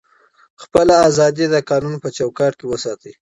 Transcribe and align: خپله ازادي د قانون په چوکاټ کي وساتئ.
خپله 0.63 0.93
ازادي 1.09 1.45
د 1.49 1.55
قانون 1.69 1.95
په 2.03 2.09
چوکاټ 2.17 2.53
کي 2.59 2.65
وساتئ. 2.67 3.13